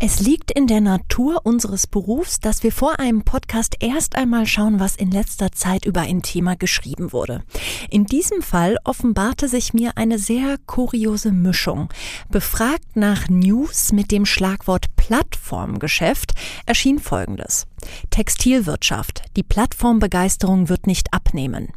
Es 0.00 0.20
liegt 0.20 0.52
in 0.52 0.68
der 0.68 0.80
Natur 0.80 1.40
unseres 1.44 1.88
Berufs, 1.88 2.38
dass 2.38 2.62
wir 2.62 2.70
vor 2.70 3.00
einem 3.00 3.22
Podcast 3.22 3.74
erst 3.80 4.14
einmal 4.14 4.46
schauen, 4.46 4.78
was 4.78 4.94
in 4.94 5.10
letzter 5.10 5.50
Zeit 5.50 5.84
über 5.84 6.02
ein 6.02 6.22
Thema 6.22 6.54
geschrieben 6.54 7.12
wurde. 7.12 7.42
In 7.90 8.04
diesem 8.04 8.40
Fall 8.40 8.78
offenbarte 8.84 9.48
sich 9.48 9.74
mir 9.74 9.96
eine 9.96 10.20
sehr 10.20 10.56
kuriose 10.66 11.32
Mischung. 11.32 11.88
Befragt 12.30 12.94
nach 12.94 13.28
News 13.28 13.90
mit 13.90 14.12
dem 14.12 14.24
Schlagwort 14.24 14.86
Plattformgeschäft 14.94 16.32
erschien 16.64 17.00
Folgendes. 17.00 17.66
Textilwirtschaft. 18.10 19.24
Die 19.36 19.42
Plattformbegeisterung 19.42 20.68
wird 20.68 20.86
nicht 20.86 21.12
abnehmen. 21.12 21.72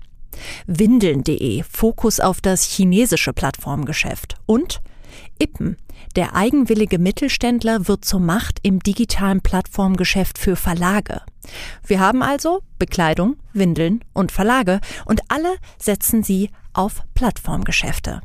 Windeln.de. 0.68 1.64
Fokus 1.64 2.20
auf 2.20 2.40
das 2.40 2.66
chinesische 2.66 3.34
Plattformgeschäft. 3.34 4.36
Und 4.46 4.80
Ippen. 5.40 5.78
Der 6.16 6.36
eigenwillige 6.36 7.00
Mittelständler 7.00 7.88
wird 7.88 8.04
zur 8.06 8.20
Macht 8.20 8.60
im 8.64 8.80
digitalen 8.80 9.42
Plattformgeschäft 9.42 10.38
für 10.38 10.56
Verlage. 10.56 11.22
Wir 11.86 12.00
haben 12.00 12.22
also 12.22 12.62
Bekleidung, 12.80 13.38
Windeln 13.54 14.04
und 14.14 14.32
Verlage 14.32 14.80
und 15.06 15.22
alle 15.30 15.56
setzen 15.78 16.24
sie 16.24 16.50
auf 16.74 17.04
Plattformgeschäfte. 17.14 18.22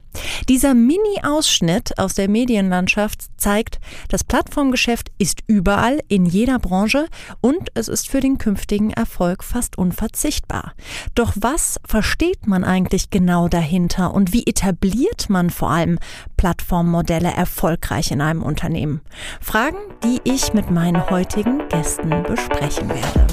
Dieser 0.49 0.75
Mini-Ausschnitt 0.75 1.99
aus 1.99 2.15
der 2.15 2.29
Medienlandschaft 2.29 3.27
zeigt, 3.37 3.81
das 4.09 4.25
Plattformgeschäft 4.25 5.11
ist 5.19 5.43
überall 5.47 6.01
in 6.09 6.27
jeder 6.27 6.59
Branche 6.59 7.07
und 7.41 7.71
es 7.75 7.89
ist 7.89 8.09
für 8.09 8.21
den 8.21 8.39
künftigen 8.39 8.91
Erfolg 8.91 9.45
fast 9.45 9.77
unverzichtbar. 9.77 10.73
Doch 11.15 11.33
was 11.37 11.79
versteht 11.87 12.47
man 12.47 12.65
eigentlich 12.65 13.11
genau 13.11 13.49
dahinter 13.49 14.15
und 14.15 14.33
wie 14.33 14.47
etabliert 14.47 15.29
man 15.29 15.51
vor 15.51 15.71
allem 15.71 15.99
Plattformmodelle 16.37 17.31
erfolgreich 17.31 18.11
in 18.11 18.21
einem 18.21 18.43
Unternehmen? 18.43 19.01
Fragen, 19.41 19.79
die 20.03 20.21
ich 20.25 20.55
mit 20.55 20.71
meinen 20.71 21.11
heutigen 21.11 21.69
Gästen 21.69 22.23
besprechen 22.23 22.89
werde. 22.89 23.27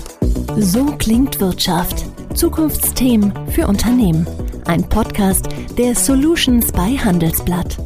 So 0.62 0.86
klingt 0.98 1.40
Wirtschaft. 1.40 2.06
Zukunftsthemen 2.36 3.32
für 3.52 3.68
Unternehmen. 3.68 4.28
Ein 4.66 4.88
Podcast 4.88 5.48
der 5.78 5.94
Solutions 5.94 6.72
bei 6.72 6.98
Handelsblatt. 6.98 7.78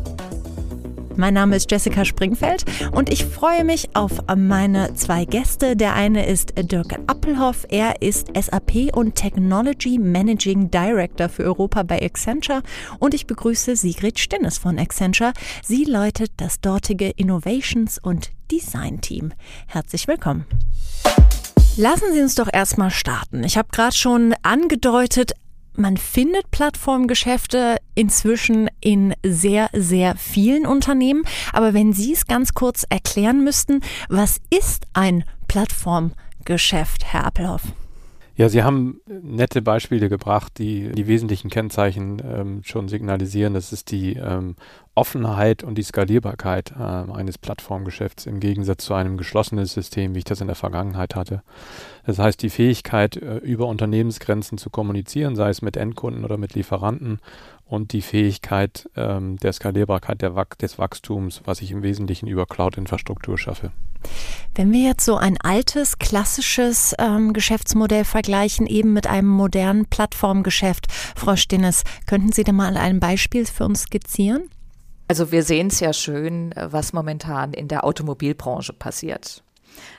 Mein 1.15 1.33
Name 1.33 1.55
ist 1.55 1.71
Jessica 1.71 2.05
Springfeld 2.05 2.63
und 2.91 3.11
ich 3.11 3.25
freue 3.25 3.63
mich 3.63 3.95
auf 3.95 4.11
meine 4.35 4.93
zwei 4.93 5.25
Gäste. 5.25 5.75
Der 5.75 5.95
eine 5.95 6.27
ist 6.27 6.53
Dirk 6.55 6.99
Appelhoff. 7.07 7.65
Er 7.69 8.01
ist 8.03 8.27
SAP 8.39 8.95
und 8.95 9.15
Technology 9.15 9.97
Managing 9.97 10.69
Director 10.69 11.29
für 11.29 11.43
Europa 11.43 11.81
bei 11.83 12.01
Accenture. 12.01 12.61
Und 12.99 13.15
ich 13.15 13.25
begrüße 13.25 13.75
Sigrid 13.75 14.19
Stinnes 14.19 14.59
von 14.59 14.77
Accenture. 14.77 15.33
Sie 15.63 15.83
leitet 15.83 16.31
das 16.37 16.61
dortige 16.61 17.09
Innovations- 17.09 17.99
und 17.99 18.29
Design 18.51 19.01
Team. 19.01 19.33
Herzlich 19.65 20.07
willkommen. 20.07 20.45
Lassen 21.77 22.13
Sie 22.13 22.21
uns 22.21 22.35
doch 22.35 22.49
erstmal 22.51 22.91
starten. 22.91 23.43
Ich 23.43 23.57
habe 23.57 23.69
gerade 23.71 23.95
schon 23.95 24.33
angedeutet, 24.41 25.33
man 25.77 25.97
findet 25.97 26.49
Plattformgeschäfte 26.51 27.77
inzwischen 27.95 28.69
in 28.81 29.13
sehr, 29.23 29.69
sehr 29.73 30.15
vielen 30.15 30.65
Unternehmen. 30.65 31.23
Aber 31.53 31.73
wenn 31.73 31.93
Sie 31.93 32.13
es 32.13 32.27
ganz 32.27 32.53
kurz 32.53 32.85
erklären 32.89 33.43
müssten, 33.43 33.81
was 34.09 34.39
ist 34.49 34.85
ein 34.93 35.23
Plattformgeschäft, 35.47 37.05
Herr 37.05 37.25
Appelhoff? 37.25 37.63
Ja, 38.37 38.49
Sie 38.49 38.61
haben 38.61 39.01
nette 39.07 39.63
Beispiele 39.63 40.09
gebracht, 40.09 40.59
die 40.59 40.91
die 40.91 41.07
wesentlichen 41.07 41.49
Kennzeichen 41.49 42.21
ähm, 42.23 42.61
schon 42.63 42.87
signalisieren. 42.87 43.55
Das 43.55 43.73
ist 43.73 43.89
die 43.89 44.13
ähm, 44.13 44.55
Offenheit 44.93 45.63
und 45.63 45.75
die 45.75 45.83
Skalierbarkeit 45.83 46.71
äh, 46.77 46.83
eines 46.83 47.39
Plattformgeschäfts 47.39 48.27
im 48.27 48.39
Gegensatz 48.39 48.85
zu 48.85 48.93
einem 48.93 49.17
geschlossenen 49.17 49.65
System, 49.65 50.13
wie 50.13 50.19
ich 50.19 50.25
das 50.25 50.41
in 50.41 50.45
der 50.45 50.55
Vergangenheit 50.55 51.15
hatte. 51.15 51.41
Das 52.07 52.19
heißt, 52.19 52.41
die 52.41 52.49
Fähigkeit, 52.49 53.17
äh, 53.17 53.35
über 53.39 53.67
Unternehmensgrenzen 53.67 54.57
zu 54.57 54.69
kommunizieren, 54.69 55.35
sei 55.35 55.49
es 55.49 55.61
mit 55.61 55.75
Endkunden 55.75 56.23
oder 56.23 56.37
mit 56.37 56.53
Lieferanten 56.55 57.19
und 57.65 57.91
die 57.91 58.01
Fähigkeit 58.01 58.89
ähm, 58.95 59.35
der 59.37 59.51
Skalierbarkeit 59.51 60.21
der, 60.21 60.33
des 60.61 60.79
Wachstums, 60.79 61.41
was 61.43 61.61
ich 61.61 61.71
im 61.71 61.83
Wesentlichen 61.83 62.27
über 62.27 62.45
Cloud-Infrastruktur 62.45 63.37
schaffe. 63.37 63.71
Wenn 64.55 64.71
wir 64.71 64.87
jetzt 64.87 65.03
so 65.03 65.17
ein 65.17 65.37
altes, 65.41 65.99
klassisches 65.99 66.95
ähm, 66.97 67.33
Geschäftsmodell 67.33 68.05
vergleichen, 68.05 68.67
eben 68.67 68.93
mit 68.93 69.05
einem 69.05 69.27
modernen 69.27 69.85
Plattformgeschäft, 69.87 70.89
Frau 70.89 71.35
Stinnes, 71.35 71.83
könnten 72.05 72.31
Sie 72.31 72.45
da 72.45 72.53
mal 72.53 72.77
ein 72.77 73.01
Beispiel 73.01 73.45
für 73.45 73.65
uns 73.65 73.81
skizzieren? 73.81 74.49
Also 75.09 75.33
wir 75.33 75.43
sehen 75.43 75.67
es 75.67 75.81
ja 75.81 75.91
schön, 75.91 76.53
äh, 76.53 76.71
was 76.71 76.93
momentan 76.93 77.51
in 77.51 77.67
der 77.67 77.83
Automobilbranche 77.83 78.71
passiert. 78.71 79.43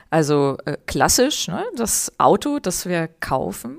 Also 0.09 0.57
äh, 0.65 0.77
klassisch, 0.87 1.47
ne, 1.47 1.63
das 1.75 2.11
Auto, 2.17 2.59
das 2.59 2.85
wir 2.85 3.07
kaufen, 3.07 3.77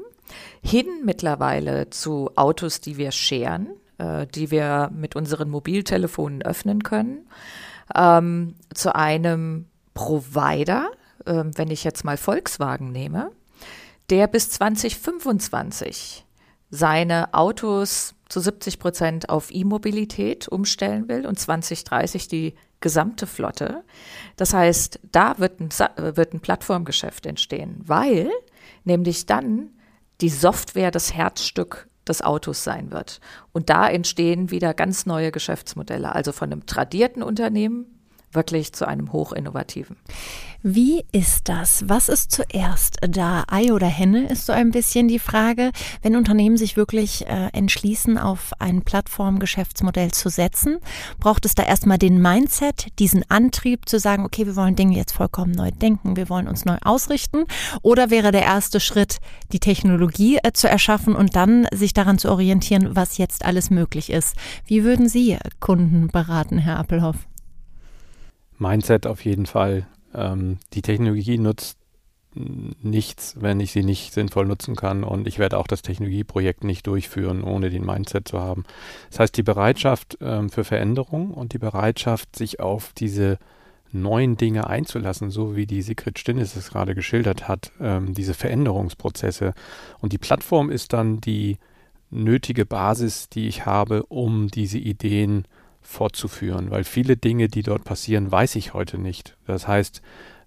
hin 0.63 0.87
mittlerweile 1.05 1.91
zu 1.91 2.31
Autos, 2.37 2.81
die 2.81 2.97
wir 2.97 3.11
scheren, 3.11 3.69
äh, 3.99 4.27
die 4.27 4.51
wir 4.51 4.91
mit 4.95 5.17
unseren 5.17 5.51
Mobiltelefonen 5.51 6.43
öffnen 6.43 6.83
können, 6.83 7.29
ähm, 7.95 8.55
zu 8.73 8.95
einem 8.95 9.67
Provider, 9.95 10.91
äh, 11.25 11.45
wenn 11.45 11.71
ich 11.71 11.85
jetzt 11.85 12.05
mal 12.05 12.17
Volkswagen 12.17 12.93
nehme, 12.93 13.33
der 14.11 14.27
bis 14.27 14.51
2025 14.51 16.25
seine 16.71 17.35
Autos 17.35 18.15
zu 18.29 18.39
70 18.41 18.79
Prozent 18.79 19.29
auf 19.29 19.53
E-Mobilität 19.53 20.47
umstellen 20.47 21.09
will 21.09 21.27
und 21.27 21.39
2030 21.39 22.29
die 22.29 22.55
gesamte 22.81 23.27
Flotte. 23.27 23.85
Das 24.37 24.55
heißt, 24.55 25.01
da 25.13 25.39
wird 25.39 25.61
ein, 25.61 25.71
wird 26.17 26.35
ein 26.35 26.41
Plattformgeschäft 26.41 27.27
entstehen, 27.27 27.81
weil 27.85 28.31
nämlich 28.85 29.27
dann 29.27 29.71
die 30.21 30.29
Software 30.29 30.91
das 30.91 31.15
Herzstück 31.15 31.89
des 32.09 32.23
Autos 32.23 32.65
sein 32.65 32.91
wird. 32.91 33.21
Und 33.53 33.71
da 33.71 33.89
entstehen 33.89 34.51
wieder 34.51 34.75
ganz 34.75 35.07
neue 35.07 35.31
Geschäftsmodelle, 35.31 36.15
also 36.15 36.33
von 36.33 36.53
einem 36.53 36.67
tradierten 36.67 37.23
Unternehmen 37.23 38.00
wirklich 38.33 38.73
zu 38.73 38.87
einem 38.87 39.13
hochinnovativen. 39.13 39.97
Wie 40.63 41.05
ist 41.11 41.49
das? 41.49 41.89
Was 41.89 42.11
ist 42.11 42.33
zuerst 42.33 42.99
da? 43.01 43.45
Ei 43.49 43.73
oder 43.73 43.87
Henne 43.87 44.27
ist 44.27 44.45
so 44.45 44.53
ein 44.53 44.73
bisschen 44.73 45.09
die 45.09 45.19
Frage. 45.19 45.71
Wenn 46.03 46.17
Unternehmen 46.17 46.59
sich 46.59 46.77
wirklich 46.77 47.27
äh, 47.27 47.49
entschließen, 47.55 48.19
auf 48.19 48.53
ein 48.59 48.83
Plattformgeschäftsmodell 48.83 50.11
zu 50.11 50.29
setzen, 50.29 50.77
braucht 51.19 51.47
es 51.47 51.55
da 51.55 51.63
erstmal 51.63 51.97
den 51.97 52.21
Mindset, 52.21 52.89
diesen 52.99 53.25
Antrieb 53.31 53.89
zu 53.89 53.99
sagen, 53.99 54.27
okay, 54.27 54.45
wir 54.45 54.55
wollen 54.55 54.77
Dinge 54.77 54.99
jetzt 54.99 55.13
vollkommen 55.13 55.53
neu 55.53 55.71
denken, 55.71 56.17
wir 56.17 56.29
wollen 56.29 56.47
uns 56.47 56.67
neu 56.67 56.77
ausrichten? 56.83 57.47
Oder 57.81 58.11
wäre 58.11 58.31
der 58.31 58.43
erste 58.43 58.81
Schritt, 58.81 59.17
die 59.53 59.61
Technologie 59.61 60.41
äh, 60.43 60.53
zu 60.53 60.69
erschaffen 60.69 61.17
und 61.17 61.37
dann 61.37 61.69
sich 61.73 61.95
daran 61.95 62.19
zu 62.19 62.31
orientieren, 62.31 62.95
was 62.95 63.17
jetzt 63.17 63.47
alles 63.47 63.71
möglich 63.71 64.11
ist? 64.11 64.37
Wie 64.67 64.85
würden 64.85 65.09
Sie 65.09 65.39
Kunden 65.59 66.09
beraten, 66.09 66.59
Herr 66.59 66.79
Appelhoff? 66.79 67.30
Mindset 68.61 69.07
auf 69.07 69.25
jeden 69.25 69.47
Fall. 69.47 69.87
Ähm, 70.15 70.59
die 70.75 70.83
Technologie 70.83 71.39
nutzt 71.39 71.79
nichts, 72.33 73.35
wenn 73.41 73.59
ich 73.59 73.73
sie 73.73 73.83
nicht 73.83 74.13
sinnvoll 74.13 74.47
nutzen 74.47 74.77
kann 74.77 75.03
und 75.03 75.27
ich 75.27 75.41
werde 75.41 75.59
auch 75.59 75.67
das 75.67 75.83
Technologieprojekt 75.83 76.63
nicht 76.63 76.87
durchführen, 76.87 77.43
ohne 77.43 77.71
den 77.71 77.85
Mindset 77.85 78.29
zu 78.29 78.39
haben. 78.39 78.65
Das 79.11 79.19
heißt, 79.19 79.37
die 79.37 79.43
Bereitschaft 79.43 80.17
ähm, 80.21 80.49
für 80.49 80.63
Veränderung 80.63 81.33
und 81.33 81.55
die 81.55 81.59
Bereitschaft, 81.59 82.37
sich 82.37 82.61
auf 82.61 82.93
diese 82.93 83.39
neuen 83.91 84.37
Dinge 84.37 84.69
einzulassen, 84.69 85.31
so 85.31 85.57
wie 85.57 85.67
die 85.67 85.83
Sigrid 85.83 86.21
Stinnes 86.21 86.55
es 86.55 86.71
gerade 86.71 86.95
geschildert 86.95 87.49
hat, 87.49 87.73
ähm, 87.81 88.15
diese 88.15 88.35
Veränderungsprozesse. 88.35 89.53
Und 89.99 90.13
die 90.13 90.19
Plattform 90.19 90.71
ist 90.71 90.93
dann 90.93 91.21
die 91.21 91.59
nötige 92.11 92.65
Basis, 92.65 93.29
die 93.29 93.49
ich 93.49 93.67
habe, 93.67 94.05
um 94.05 94.47
diese 94.47 94.79
Ideen 94.79 95.45
zu 95.45 95.60
fortzuführen, 95.91 96.71
weil 96.71 96.85
viele 96.85 97.17
Dinge, 97.17 97.49
die 97.49 97.63
dort 97.63 97.85
passieren, 97.85 98.31
weiß 98.31 98.55
ich 98.55 98.75
heute 98.75 98.97
nicht. 98.97 99.37
Das 99.47 99.67
heißt, 99.67 100.03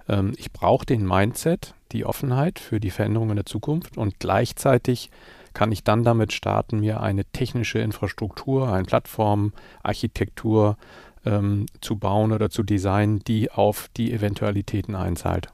ähm, 0.08 0.34
ich 0.38 0.52
brauche 0.52 0.86
den 0.86 1.06
Mindset, 1.06 1.76
die 1.92 2.06
Offenheit 2.06 2.60
für 2.60 2.80
die 2.80 2.90
Veränderungen 2.90 3.36
der 3.36 3.46
Zukunft 3.46 3.98
und 3.98 4.20
gleichzeitig 4.20 5.12
kann 5.54 5.72
ich 5.72 5.84
dann 5.84 6.04
damit 6.04 6.34
starten, 6.34 6.80
mir 6.80 7.02
eine 7.02 7.26
technische 7.26 7.80
Infrastruktur, 7.80 8.72
eine 8.72 8.86
Plattformarchitektur 8.86 10.78
ähm, 11.26 11.68
zu 11.82 11.98
bauen 11.98 12.32
oder 12.32 12.50
zu 12.50 12.64
designen, 12.64 13.20
die 13.20 13.52
auf 13.52 13.90
die 13.96 14.12
Eventualitäten 14.12 14.96
einzahlt. 14.96 15.50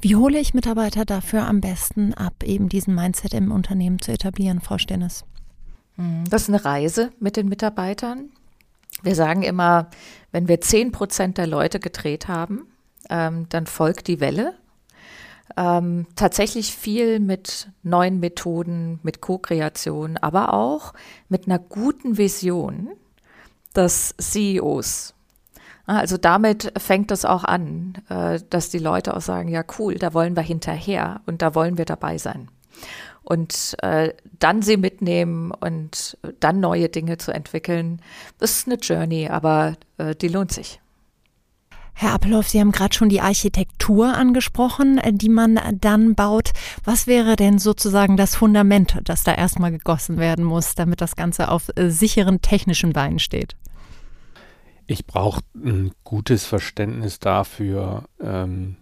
Wie 0.00 0.16
hole 0.16 0.40
ich 0.40 0.54
Mitarbeiter 0.54 1.04
dafür 1.04 1.46
am 1.46 1.60
besten 1.60 2.14
ab, 2.14 2.42
eben 2.44 2.68
diesen 2.68 2.94
Mindset 2.94 3.34
im 3.34 3.52
Unternehmen 3.52 4.00
zu 4.00 4.10
etablieren, 4.10 4.60
Frau 4.60 4.78
Stennes? 4.78 5.24
Mhm. 5.96 6.24
Das 6.30 6.42
ist 6.42 6.48
eine 6.48 6.64
Reise 6.64 7.12
mit 7.20 7.36
den 7.36 7.48
Mitarbeitern. 7.48 8.30
Wir 9.02 9.14
sagen 9.14 9.42
immer, 9.42 9.90
wenn 10.32 10.48
wir 10.48 10.60
10 10.60 10.92
Prozent 10.92 11.38
der 11.38 11.46
Leute 11.46 11.80
gedreht 11.80 12.28
haben, 12.28 12.66
ähm, 13.08 13.46
dann 13.48 13.66
folgt 13.66 14.08
die 14.08 14.20
Welle. 14.20 14.54
Ähm, 15.56 16.06
tatsächlich 16.14 16.74
viel 16.74 17.20
mit 17.20 17.68
neuen 17.82 18.20
Methoden, 18.20 19.00
mit 19.02 19.20
Co-Kreation, 19.20 20.18
aber 20.18 20.52
auch 20.52 20.92
mit 21.28 21.46
einer 21.46 21.58
guten 21.58 22.18
Vision 22.18 22.90
des 23.74 24.14
CEOs. 24.20 25.14
Also 25.86 26.18
damit 26.18 26.72
fängt 26.78 27.10
es 27.10 27.24
auch 27.24 27.44
an, 27.44 27.94
äh, 28.10 28.40
dass 28.50 28.68
die 28.68 28.78
Leute 28.78 29.16
auch 29.16 29.22
sagen, 29.22 29.48
ja 29.48 29.64
cool, 29.78 29.94
da 29.94 30.12
wollen 30.12 30.36
wir 30.36 30.42
hinterher 30.42 31.22
und 31.24 31.40
da 31.40 31.54
wollen 31.54 31.78
wir 31.78 31.86
dabei 31.86 32.18
sein. 32.18 32.48
Und 33.28 33.76
äh, 33.82 34.14
dann 34.38 34.62
sie 34.62 34.78
mitnehmen 34.78 35.50
und 35.50 36.16
dann 36.40 36.60
neue 36.60 36.88
Dinge 36.88 37.18
zu 37.18 37.30
entwickeln, 37.30 38.00
ist 38.40 38.66
eine 38.66 38.76
Journey, 38.76 39.28
aber 39.28 39.76
äh, 39.98 40.14
die 40.14 40.28
lohnt 40.28 40.50
sich. 40.50 40.80
Herr 41.92 42.14
Appelhoff, 42.14 42.48
Sie 42.48 42.58
haben 42.58 42.72
gerade 42.72 42.94
schon 42.94 43.10
die 43.10 43.20
Architektur 43.20 44.14
angesprochen, 44.14 44.98
die 45.10 45.28
man 45.28 45.60
dann 45.78 46.14
baut. 46.14 46.52
Was 46.84 47.06
wäre 47.06 47.36
denn 47.36 47.58
sozusagen 47.58 48.16
das 48.16 48.34
Fundament, 48.34 48.98
das 49.04 49.24
da 49.24 49.34
erstmal 49.34 49.72
gegossen 49.72 50.16
werden 50.16 50.44
muss, 50.44 50.74
damit 50.74 51.02
das 51.02 51.14
Ganze 51.14 51.50
auf 51.50 51.68
sicheren 51.76 52.40
technischen 52.40 52.94
Beinen 52.94 53.18
steht? 53.18 53.56
Ich 54.86 55.04
brauche 55.04 55.42
ein 55.54 55.92
gutes 56.02 56.46
Verständnis 56.46 57.18
dafür, 57.18 58.04
ähm, 58.22 58.76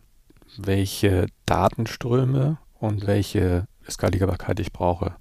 welche 0.57 1.27
Datenströme 1.47 2.59
und 2.79 3.09
welche 3.09 3.67
Skalierbarkeit 3.91 4.61
ich 4.61 4.73
brauche, 4.73 5.15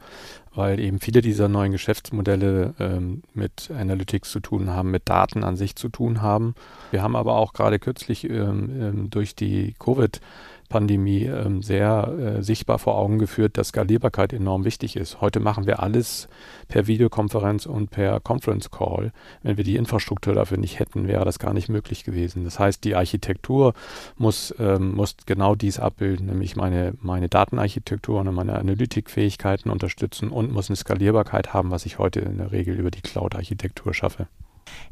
weil 0.54 0.80
eben 0.80 1.00
viele 1.00 1.22
dieser 1.22 1.48
neuen 1.48 1.72
Geschäftsmodelle 1.72 2.74
ähm, 2.80 3.24
mit 3.34 3.72
Analytics 3.72 4.32
zu 4.32 4.40
tun 4.40 4.70
haben, 4.70 4.92
mit 4.92 5.10
Daten 5.10 5.44
an 5.44 5.56
sich 5.56 5.76
zu 5.76 5.90
tun 5.90 6.22
haben. 6.22 6.56
Wir 6.92 7.02
haben 7.02 7.16
aber 7.16 7.36
auch 7.36 7.54
gerade 7.54 7.80
kürzlich 7.80 8.30
ähm, 8.30 8.70
ähm 8.80 9.10
durch 9.10 9.36
die 9.36 9.76
Covid- 9.80 10.22
Pandemie 10.70 11.24
ähm, 11.24 11.62
sehr 11.62 12.08
äh, 12.08 12.44
sichtbar 12.44 12.80
vor 12.80 12.98
Augen 12.98 13.20
geführt, 13.20 13.58
dass 13.58 13.70
Skalierbarkeit 13.70 14.34
enorm 14.34 14.66
wichtig 14.66 14.96
ist. 14.96 15.22
Heute 15.22 15.40
machen 15.40 15.66
wir 15.66 15.82
alles 15.82 16.28
per 16.68 16.88
Videokonferenz 16.88 17.66
und 17.66 17.92
per 17.92 18.20
Conference 18.20 18.72
Call. 18.72 19.12
Wenn 19.44 19.58
wir 19.58 19.64
die 19.64 19.76
Infrastruktur 19.76 20.34
dafür 20.34 20.58
nicht 20.58 20.80
hätten, 20.80 21.08
wäre 21.08 21.26
das 21.26 21.40
gar 21.40 21.54
nicht 21.54 21.70
möglich 21.70 22.04
gewesen. 22.04 22.44
Das 22.44 22.60
heißt, 22.60 22.84
die 22.84 22.96
Architektur 22.96 23.74
muss, 24.18 24.54
ähm, 24.60 24.96
muss 24.96 25.16
genau 25.26 25.56
dies 25.56 25.80
abbilden, 25.80 26.28
nämlich 26.28 26.56
meine, 26.56 26.94
meine 27.02 27.30
Datenarchitektur 27.30 28.20
und 28.20 28.34
meine 28.34 28.58
Analytikfähigkeiten 28.58 29.72
unterstützen 29.72 30.30
und 30.30 30.52
muss 30.52 30.70
eine 30.70 30.76
Skalierbarkeit 30.76 31.54
haben, 31.54 31.72
was 31.72 31.86
ich 31.86 32.00
heute 32.00 32.22
in 32.22 32.38
der 32.38 32.52
Regel 32.52 32.76
über 32.80 32.92
die 32.92 33.02
Cloud-Architektur 33.02 33.94
schaffe. 33.94 34.28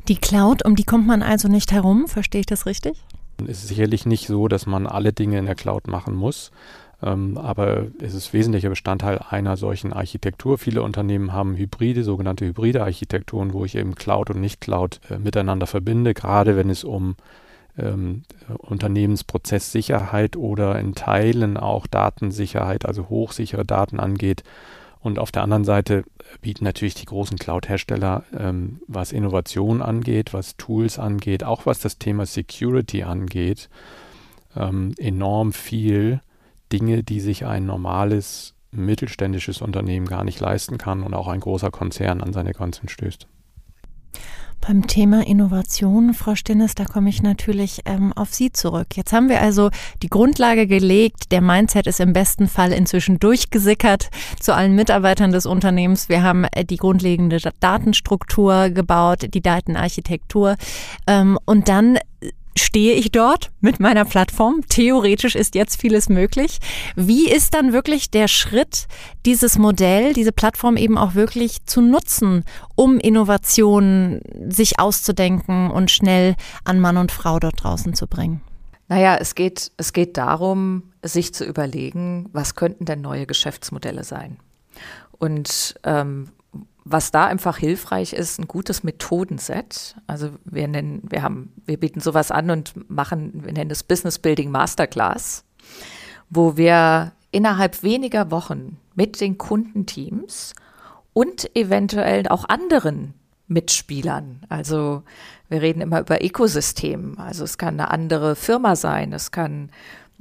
Die 0.07 0.17
Cloud, 0.17 0.65
um 0.65 0.75
die 0.75 0.83
kommt 0.83 1.07
man 1.07 1.23
also 1.23 1.47
nicht 1.47 1.71
herum, 1.71 2.07
verstehe 2.07 2.41
ich 2.41 2.45
das 2.45 2.65
richtig? 2.65 3.03
Es 3.47 3.59
ist 3.59 3.69
sicherlich 3.69 4.05
nicht 4.05 4.27
so, 4.27 4.47
dass 4.47 4.65
man 4.65 4.87
alle 4.87 5.13
Dinge 5.13 5.39
in 5.39 5.45
der 5.45 5.55
Cloud 5.55 5.87
machen 5.87 6.15
muss, 6.15 6.51
ähm, 7.01 7.37
aber 7.37 7.87
es 8.01 8.13
ist 8.13 8.33
wesentlicher 8.33 8.69
Bestandteil 8.69 9.19
einer 9.29 9.57
solchen 9.57 9.93
Architektur. 9.93 10.57
Viele 10.57 10.81
Unternehmen 10.83 11.33
haben 11.33 11.55
Hybride, 11.55 12.03
sogenannte 12.03 12.45
hybride 12.45 12.83
Architekturen, 12.83 13.53
wo 13.53 13.65
ich 13.65 13.75
eben 13.75 13.95
Cloud 13.95 14.29
und 14.29 14.41
Nicht-Cloud 14.41 15.01
äh, 15.09 15.17
miteinander 15.17 15.67
verbinde, 15.67 16.13
gerade 16.13 16.55
wenn 16.55 16.69
es 16.69 16.83
um 16.83 17.15
ähm, 17.77 18.23
Unternehmensprozesssicherheit 18.57 20.37
oder 20.37 20.79
in 20.79 20.95
Teilen 20.95 21.57
auch 21.57 21.87
Datensicherheit, 21.87 22.85
also 22.85 23.09
hochsichere 23.09 23.65
Daten 23.65 23.99
angeht. 23.99 24.43
Und 25.03 25.19
auf 25.19 25.33
der 25.33 25.43
anderen 25.43 25.65
Seite 25.65 26.05
bieten 26.41 26.63
natürlich 26.63 26.93
die 26.93 27.05
großen 27.05 27.37
Cloud-Hersteller, 27.37 28.23
ähm, 28.37 28.81
was 28.87 29.11
Innovation 29.11 29.81
angeht, 29.81 30.33
was 30.33 30.55
Tools 30.55 30.97
angeht, 30.97 31.43
auch 31.43 31.65
was 31.65 31.81
das 31.81 31.99
Thema 31.99 32.25
Security 32.25 33.03
angeht, 33.03 33.69
ähm, 34.55 34.93
enorm 34.97 35.51
viel 35.51 36.21
Dinge, 36.71 37.03
die 37.03 37.19
sich 37.19 37.45
ein 37.45 37.65
normales 37.65 38.55
mittelständisches 38.71 39.61
Unternehmen 39.61 40.07
gar 40.07 40.23
nicht 40.23 40.39
leisten 40.39 40.77
kann 40.77 41.03
und 41.03 41.13
auch 41.13 41.27
ein 41.27 41.41
großer 41.41 41.69
Konzern 41.69 42.21
an 42.21 42.31
seine 42.31 42.53
Grenzen 42.53 42.87
stößt. 42.87 43.27
Beim 44.65 44.87
Thema 44.87 45.27
Innovation, 45.27 46.13
Frau 46.13 46.35
Stinnes, 46.35 46.73
da 46.73 46.85
komme 46.85 47.09
ich 47.09 47.21
natürlich 47.21 47.81
ähm, 47.83 48.13
auf 48.13 48.33
Sie 48.33 48.53
zurück. 48.53 48.95
Jetzt 48.95 49.11
haben 49.11 49.27
wir 49.27 49.41
also 49.41 49.71
die 50.01 50.07
Grundlage 50.07 50.67
gelegt. 50.67 51.33
Der 51.33 51.41
Mindset 51.41 51.85
ist 51.85 51.99
im 51.99 52.13
besten 52.13 52.47
Fall 52.47 52.71
inzwischen 52.71 53.19
durchgesickert 53.19 54.09
zu 54.39 54.55
allen 54.55 54.73
Mitarbeitern 54.73 55.33
des 55.33 55.45
Unternehmens. 55.45 56.07
Wir 56.07 56.23
haben 56.23 56.45
äh, 56.45 56.63
die 56.63 56.77
grundlegende 56.77 57.39
Datenstruktur 57.59 58.69
gebaut, 58.69 59.33
die 59.33 59.41
Datenarchitektur. 59.41 60.55
Ähm, 61.07 61.37
und 61.43 61.67
dann 61.67 61.99
stehe 62.57 62.93
ich 62.93 63.11
dort 63.11 63.51
mit 63.61 63.79
meiner 63.79 64.05
Plattform. 64.05 64.61
Theoretisch 64.69 65.35
ist 65.35 65.55
jetzt 65.55 65.79
vieles 65.79 66.09
möglich. 66.09 66.59
Wie 66.95 67.29
ist 67.29 67.53
dann 67.53 67.73
wirklich 67.73 68.11
der 68.11 68.27
Schritt, 68.27 68.87
dieses 69.25 69.57
Modell, 69.57 70.13
diese 70.13 70.31
Plattform 70.31 70.77
eben 70.77 70.97
auch 70.97 71.15
wirklich 71.15 71.65
zu 71.65 71.81
nutzen, 71.81 72.43
um 72.75 72.99
Innovationen 72.99 74.21
sich 74.49 74.79
auszudenken 74.79 75.71
und 75.71 75.91
schnell 75.91 76.35
an 76.63 76.79
Mann 76.79 76.97
und 76.97 77.11
Frau 77.11 77.39
dort 77.39 77.63
draußen 77.63 77.93
zu 77.93 78.07
bringen? 78.07 78.41
Naja, 78.87 79.17
es 79.19 79.33
geht, 79.33 79.71
es 79.77 79.93
geht 79.93 80.17
darum, 80.17 80.83
sich 81.01 81.33
zu 81.33 81.45
überlegen, 81.45 82.29
was 82.33 82.55
könnten 82.55 82.85
denn 82.85 83.01
neue 83.01 83.25
Geschäftsmodelle 83.25 84.03
sein? 84.03 84.37
Und 85.17 85.75
ähm, 85.83 86.29
was 86.85 87.11
da 87.11 87.25
einfach 87.25 87.57
hilfreich 87.57 88.13
ist, 88.13 88.39
ein 88.39 88.47
gutes 88.47 88.83
Methodenset. 88.83 89.95
Also 90.07 90.31
wir 90.43 90.67
nennen, 90.67 91.01
wir 91.09 91.21
haben, 91.21 91.53
wir 91.65 91.79
bieten 91.79 92.01
sowas 92.01 92.31
an 92.31 92.49
und 92.49 92.89
machen, 92.89 93.43
wir 93.45 93.53
nennen 93.53 93.71
es 93.71 93.83
Business 93.83 94.19
Building 94.19 94.51
Masterclass, 94.51 95.45
wo 96.29 96.57
wir 96.57 97.13
innerhalb 97.31 97.83
weniger 97.83 98.31
Wochen 98.31 98.77
mit 98.95 99.21
den 99.21 99.37
Kundenteams 99.37 100.53
und 101.13 101.55
eventuell 101.55 102.27
auch 102.27 102.47
anderen 102.49 103.13
Mitspielern. 103.47 104.41
Also 104.49 105.03
wir 105.49 105.61
reden 105.61 105.81
immer 105.81 106.01
über 106.01 106.23
Ökosystem. 106.23 107.17
Also 107.17 107.43
es 107.43 107.57
kann 107.57 107.79
eine 107.79 107.91
andere 107.91 108.35
Firma 108.35 108.75
sein, 108.75 109.13
es 109.13 109.31
kann 109.31 109.69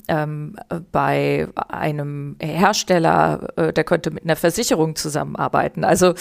ähm, 0.09 0.57
bei 0.91 1.49
einem 1.69 2.37
Hersteller, 2.41 3.49
äh, 3.57 3.73
der 3.73 3.85
könnte 3.85 4.11
mit 4.11 4.25
einer 4.25 4.37
Versicherung 4.37 4.97
zusammenarbeiten. 4.97 5.85
Also 5.85 6.15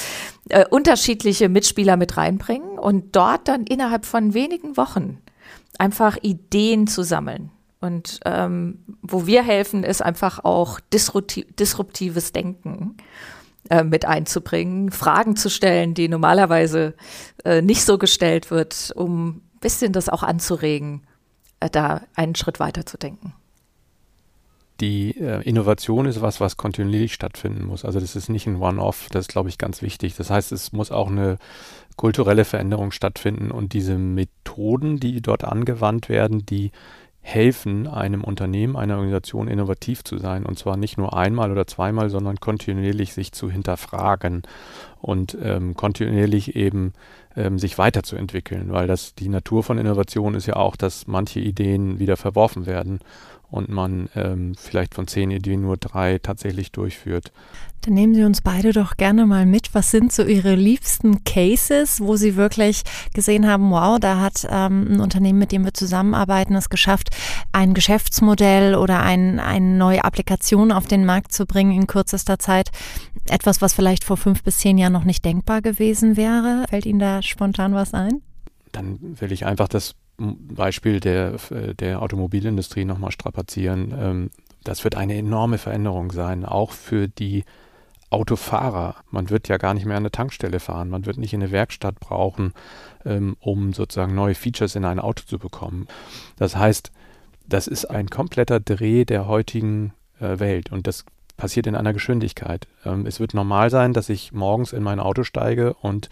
äh, 0.50 0.66
unterschiedliche 0.70 1.50
Mitspieler 1.50 1.98
mit 1.98 2.18
reinbringen 2.18 2.78
und 2.78 3.16
dort 3.16 3.48
dann 3.48 3.64
innerhalb 3.64 4.06
von 4.06 4.34
wenigen 4.34 4.78
Wochen 4.78 5.20
einfach 5.78 6.18
Ideen 6.22 6.88
zu 6.88 7.04
sammeln. 7.04 7.52
Und 7.80 8.20
ähm, 8.26 8.84
wo 9.02 9.26
wir 9.26 9.42
helfen, 9.44 9.84
ist 9.84 10.04
einfach 10.04 10.44
auch 10.44 10.80
disrupti 10.94 11.48
disruptives 11.60 12.32
Denken 12.32 12.96
äh, 13.72 13.84
mit 13.84 14.06
einzubringen, 14.06 14.92
Fragen 14.92 15.36
zu 15.36 15.50
stellen, 15.50 15.96
die 15.96 16.08
normalerweise 16.08 16.94
äh, 17.44 17.64
nicht 17.64 17.84
so 17.84 17.98
gestellt 17.98 18.52
wird, 18.52 18.94
um 18.96 19.30
ein 19.30 19.60
bisschen 19.62 19.94
das 19.94 20.10
auch 20.10 20.22
anzuregen, 20.22 21.08
äh, 21.60 21.72
da 21.72 22.02
einen 22.14 22.36
Schritt 22.36 22.60
weiter 22.60 22.86
zu 22.86 23.00
denken 23.00 23.34
die 24.82 25.18
äh, 25.20 25.42
Innovation 25.44 26.06
ist 26.06 26.22
was, 26.22 26.42
was 26.42 26.58
kontinuierlich 26.58 27.14
stattfinden 27.14 27.66
muss. 27.66 27.86
Also 27.86 28.00
das 28.00 28.16
ist 28.16 28.30
nicht 28.30 28.48
ein 28.48 28.58
One-Off, 28.58 29.08
das 29.12 29.22
ist, 29.22 29.32
glaube 29.32 29.50
ich, 29.50 29.58
ganz 29.58 29.82
wichtig. 29.82 30.16
Das 30.16 30.30
heißt, 30.30 30.52
es 30.52 30.74
muss 30.74 30.92
auch 30.92 31.10
eine 31.10 31.38
kulturelle 31.96 32.46
Veränderung 32.46 32.92
stattfinden 32.92 33.52
und 33.52 33.74
diese 33.74 33.98
Methoden, 33.98 35.00
die 35.00 35.22
dort 35.22 35.44
angewandt 35.44 36.10
werden, 36.10 36.46
die 36.46 36.72
helfen 37.24 37.88
einem 37.88 38.24
Unternehmen, 38.24 38.76
einer 38.76 38.96
Organisation 38.96 39.48
innovativ 39.48 40.04
zu 40.04 40.18
sein 40.18 40.44
und 40.44 40.58
zwar 40.58 40.76
nicht 40.76 40.98
nur 40.98 41.16
einmal 41.16 41.52
oder 41.52 41.68
zweimal, 41.68 42.10
sondern 42.10 42.40
kontinuierlich 42.40 43.14
sich 43.14 43.32
zu 43.32 43.50
hinterfragen 43.52 44.42
und 45.00 45.38
ähm, 45.40 45.76
kontinuierlich 45.76 46.56
eben 46.56 46.94
ähm, 47.36 47.60
sich 47.60 47.78
weiterzuentwickeln, 47.78 48.72
weil 48.72 48.88
das 48.88 49.16
die 49.16 49.30
Natur 49.30 49.64
von 49.64 49.78
Innovation 49.78 50.36
ist 50.36 50.48
ja 50.48 50.56
auch, 50.56 50.76
dass 50.76 51.08
manche 51.08 51.40
Ideen 51.40 52.00
wieder 52.00 52.18
verworfen 52.18 52.66
werden 52.66 53.00
und 53.52 53.70
man 53.70 54.10
ähm, 54.16 54.54
vielleicht 54.58 54.96
von 54.96 55.08
zehn 55.08 55.30
Ideen 55.30 55.62
nur 55.62 55.78
drei 55.78 56.20
tatsächlich 56.20 56.72
durchführt. 56.72 57.32
Dann 57.82 57.96
nehmen 57.96 58.14
Sie 58.14 58.24
uns 58.24 58.42
beide 58.42 58.74
doch 58.74 58.96
gerne 58.96 59.26
mal 59.26 59.48
mit. 59.48 59.74
Was 59.74 59.90
sind 59.90 60.14
so 60.14 60.24
Ihre 60.24 60.54
liebsten 60.54 61.24
Cases, 61.24 62.00
wo 62.00 62.16
Sie 62.16 62.36
wirklich 62.36 62.84
gesehen 63.14 63.48
haben, 63.48 63.72
wow, 63.72 64.00
da 64.00 64.20
hat 64.20 64.48
ähm, 64.50 64.88
ein 64.94 65.00
Unternehmen, 65.00 65.40
mit 65.40 65.52
dem 65.52 65.66
wir 65.66 65.74
zusammenarbeiten, 65.74 66.56
es 66.56 66.70
geschafft, 66.70 67.10
ein 67.52 67.74
Geschäftsmodell 67.74 68.76
oder 68.76 69.02
ein, 69.02 69.40
eine 69.40 69.66
neue 69.66 70.04
Applikation 70.04 70.72
auf 70.72 70.86
den 70.86 71.06
Markt 71.06 71.32
zu 71.32 71.46
bringen 71.48 71.72
in 71.72 71.88
kürzester 71.88 72.38
Zeit. 72.38 72.70
Etwas, 73.28 73.62
was 73.62 73.74
vielleicht 73.74 74.04
vor 74.04 74.18
fünf 74.18 74.44
bis 74.44 74.60
zehn 74.60 74.78
Jahren 74.78 74.94
noch 74.94 75.04
nicht 75.04 75.26
denkbar 75.26 75.62
gewesen 75.62 76.18
wäre. 76.18 76.66
Fällt 76.70 76.86
Ihnen 76.86 77.00
da 77.00 77.21
spontan 77.22 77.74
was 77.74 77.94
ein? 77.94 78.22
Dann 78.72 79.20
will 79.20 79.32
ich 79.32 79.46
einfach 79.46 79.68
das 79.68 79.96
Beispiel 80.18 81.00
der, 81.00 81.38
der 81.80 82.02
Automobilindustrie 82.02 82.86
nochmal 82.86 83.12
strapazieren. 83.12 83.94
Ähm, 83.98 84.30
das 84.64 84.84
wird 84.84 84.96
eine 84.96 85.16
enorme 85.18 85.58
Veränderung 85.58 86.12
sein, 86.12 86.46
auch 86.46 86.72
für 86.72 87.08
die 87.08 87.44
Autofahrer. 88.12 88.96
Man 89.10 89.30
wird 89.30 89.48
ja 89.48 89.58
gar 89.58 89.74
nicht 89.74 89.86
mehr 89.86 89.98
an 89.98 90.04
eine 90.04 90.12
Tankstelle 90.12 90.60
fahren. 90.60 90.90
Man 90.90 91.06
wird 91.06 91.18
nicht 91.18 91.34
in 91.34 91.42
eine 91.42 91.52
Werkstatt 91.52 92.00
brauchen, 92.00 92.54
ähm, 93.06 93.38
um 93.40 93.74
sozusagen 93.74 94.14
neue 94.14 94.36
Features 94.36 94.76
in 94.76 94.86
ein 94.86 95.00
Auto 95.00 95.24
zu 95.26 95.40
bekommen. 95.40 95.88
Das 96.36 96.56
heißt, 96.56 96.92
das 97.48 97.68
ist 97.68 97.86
ein 97.86 98.10
kompletter 98.10 98.60
Dreh 98.60 99.06
der 99.06 99.28
heutigen 99.28 99.94
äh, 100.20 100.40
Welt. 100.40 100.72
Und 100.72 100.88
das 100.88 101.06
passiert 101.42 101.66
in 101.66 101.74
einer 101.74 101.92
Geschwindigkeit. 101.92 102.68
Ähm, 102.86 103.08
es 103.08 103.20
wird 103.20 103.34
normal 103.34 103.72
sein, 103.72 103.94
dass 103.94 104.10
ich 104.10 104.32
morgens 104.32 104.74
in 104.74 104.84
mein 104.84 105.00
Auto 105.00 105.24
steige 105.24 105.74
und 105.74 106.08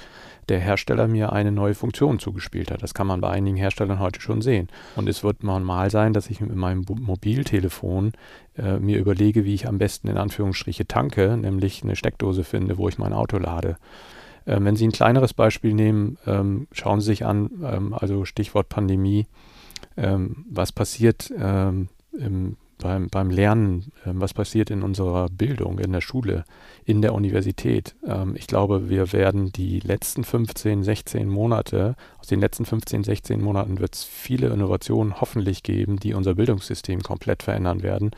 der 0.49 0.59
Hersteller 0.59 1.07
mir 1.07 1.31
eine 1.31 1.51
neue 1.51 1.75
Funktion 1.75 2.17
zugespielt 2.17 2.71
hat. 2.71 2.81
Das 2.81 2.95
kann 2.95 3.05
man 3.05 3.21
bei 3.21 3.29
einigen 3.29 3.55
Herstellern 3.55 3.99
heute 3.99 4.21
schon 4.21 4.41
sehen. 4.41 4.69
Und 4.95 5.07
es 5.07 5.23
wird 5.23 5.43
normal 5.43 5.91
sein, 5.91 6.13
dass 6.13 6.31
ich 6.31 6.41
mit 6.41 6.55
meinem 6.55 6.83
Mobiltelefon 6.89 8.13
äh, 8.57 8.79
mir 8.79 8.97
überlege, 8.97 9.45
wie 9.45 9.53
ich 9.53 9.67
am 9.67 9.77
besten 9.77 10.07
in 10.07 10.17
Anführungsstriche 10.17 10.87
tanke, 10.87 11.37
nämlich 11.37 11.83
eine 11.83 11.95
Steckdose 11.95 12.43
finde, 12.43 12.79
wo 12.79 12.89
ich 12.89 12.97
mein 12.97 13.13
Auto 13.13 13.37
lade. 13.37 13.77
Ähm, 14.47 14.65
wenn 14.65 14.75
Sie 14.75 14.87
ein 14.87 14.91
kleineres 14.91 15.35
Beispiel 15.35 15.75
nehmen, 15.75 16.17
ähm, 16.25 16.67
schauen 16.71 17.01
Sie 17.01 17.05
sich 17.05 17.23
an, 17.23 17.51
ähm, 17.63 17.93
also 17.93 18.25
Stichwort 18.25 18.67
Pandemie, 18.67 19.27
ähm, 19.95 20.47
was 20.49 20.71
passiert 20.71 21.31
ähm, 21.37 21.89
im 22.17 22.57
beim, 22.79 23.09
beim 23.09 23.29
Lernen, 23.29 23.91
äh, 24.05 24.11
was 24.13 24.33
passiert 24.33 24.71
in 24.71 24.81
unserer 24.81 25.27
Bildung, 25.29 25.77
in 25.77 25.91
der 25.91 26.01
Schule, 26.01 26.45
in 26.85 27.01
der 27.01 27.13
Universität. 27.13 27.95
Ähm, 28.07 28.35
ich 28.35 28.47
glaube, 28.47 28.89
wir 28.89 29.13
werden 29.13 29.51
die 29.51 29.79
letzten 29.79 30.23
15, 30.23 30.83
16 30.83 31.27
Monate, 31.29 31.95
aus 32.19 32.27
den 32.27 32.39
letzten 32.39 32.65
15, 32.65 33.03
16 33.03 33.41
Monaten 33.41 33.79
wird 33.79 33.95
es 33.95 34.03
viele 34.03 34.47
Innovationen 34.47 35.21
hoffentlich 35.21 35.61
geben, 35.61 35.97
die 35.97 36.13
unser 36.13 36.35
Bildungssystem 36.35 37.01
komplett 37.03 37.43
verändern 37.43 37.83
werden, 37.83 38.11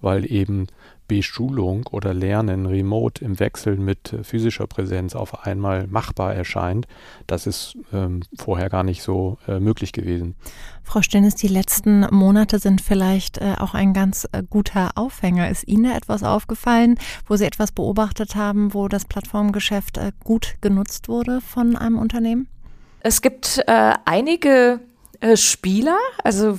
weil 0.00 0.30
eben 0.30 0.68
Beschulung 1.08 1.86
oder 1.90 2.14
Lernen 2.14 2.66
remote 2.66 3.24
im 3.24 3.38
Wechsel 3.38 3.76
mit 3.76 4.12
äh, 4.12 4.24
physischer 4.24 4.66
Präsenz 4.66 5.14
auf 5.14 5.46
einmal 5.46 5.86
machbar 5.86 6.34
erscheint, 6.34 6.86
das 7.26 7.46
ist 7.46 7.76
ähm, 7.92 8.22
vorher 8.36 8.70
gar 8.70 8.82
nicht 8.82 9.02
so 9.02 9.38
äh, 9.46 9.60
möglich 9.60 9.92
gewesen. 9.92 10.34
Frau 10.82 11.02
Stinnes, 11.02 11.34
die 11.34 11.48
letzten 11.48 12.00
Monate 12.14 12.58
sind 12.58 12.80
vielleicht 12.80 13.38
äh, 13.38 13.54
auch 13.58 13.74
ein 13.74 13.92
ganz 13.92 14.28
äh, 14.32 14.42
guter 14.48 14.92
Aufhänger. 14.96 15.50
Ist 15.50 15.66
Ihnen 15.68 15.90
etwas 15.92 16.22
aufgefallen, 16.22 16.98
wo 17.26 17.36
Sie 17.36 17.44
etwas 17.44 17.72
beobachtet 17.72 18.34
haben, 18.34 18.74
wo 18.74 18.88
das 18.88 19.04
Plattformgeschäft 19.04 19.98
äh, 19.98 20.12
gut 20.24 20.54
genutzt 20.60 21.08
wurde 21.08 21.40
von 21.40 21.76
einem 21.76 21.98
Unternehmen? 21.98 22.48
Es 23.00 23.22
gibt 23.22 23.62
äh, 23.66 23.94
einige 24.04 24.80
Spieler, 25.34 25.98
also 26.24 26.58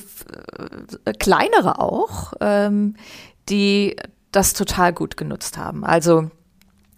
kleinere 1.19 1.79
auch, 1.79 2.31
ähm, 2.39 2.95
die 3.49 3.97
das 4.33 4.53
total 4.53 4.91
gut 4.93 5.15
genutzt 5.15 5.57
haben. 5.57 5.85
Also 5.85 6.29